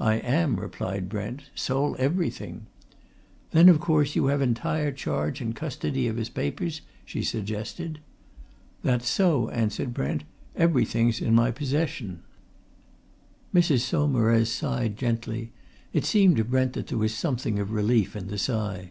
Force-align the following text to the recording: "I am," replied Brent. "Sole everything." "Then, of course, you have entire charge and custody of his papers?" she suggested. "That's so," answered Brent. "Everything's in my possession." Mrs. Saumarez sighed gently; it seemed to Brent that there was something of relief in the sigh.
"I 0.00 0.14
am," 0.14 0.58
replied 0.58 1.08
Brent. 1.08 1.44
"Sole 1.54 1.94
everything." 2.00 2.66
"Then, 3.52 3.68
of 3.68 3.78
course, 3.78 4.16
you 4.16 4.26
have 4.26 4.42
entire 4.42 4.90
charge 4.90 5.40
and 5.40 5.54
custody 5.54 6.08
of 6.08 6.16
his 6.16 6.28
papers?" 6.28 6.80
she 7.04 7.22
suggested. 7.22 8.00
"That's 8.82 9.08
so," 9.08 9.50
answered 9.50 9.94
Brent. 9.94 10.24
"Everything's 10.56 11.20
in 11.20 11.36
my 11.36 11.52
possession." 11.52 12.24
Mrs. 13.54 13.82
Saumarez 13.82 14.50
sighed 14.50 14.96
gently; 14.96 15.52
it 15.92 16.04
seemed 16.04 16.38
to 16.38 16.44
Brent 16.44 16.72
that 16.72 16.88
there 16.88 16.98
was 16.98 17.14
something 17.14 17.60
of 17.60 17.70
relief 17.70 18.16
in 18.16 18.26
the 18.26 18.38
sigh. 18.38 18.90